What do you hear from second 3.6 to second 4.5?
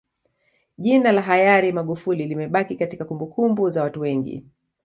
za watu wengi